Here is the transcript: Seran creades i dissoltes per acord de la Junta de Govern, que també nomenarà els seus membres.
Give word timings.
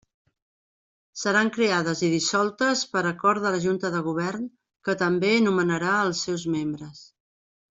Seran 1.23 1.51
creades 1.57 2.01
i 2.07 2.09
dissoltes 2.13 2.81
per 2.95 3.03
acord 3.09 3.45
de 3.45 3.51
la 3.57 3.61
Junta 3.67 3.93
de 3.97 4.01
Govern, 4.09 4.49
que 4.89 4.97
també 5.03 5.31
nomenarà 5.51 5.93
els 6.09 6.25
seus 6.31 6.49
membres. 6.57 7.07